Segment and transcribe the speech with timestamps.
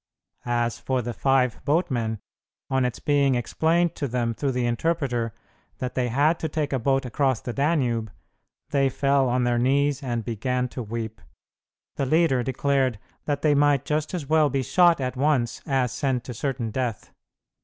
[0.47, 2.17] As for the five boatmen,
[2.71, 5.31] on its being explained to them through the interpreter
[5.77, 8.09] that they had to take a boat across the Danube,
[8.71, 11.21] they fell on their knees and began to weep.
[11.97, 16.23] The leader declared that they might just as well be shot at once as sent
[16.23, 17.11] to certain death.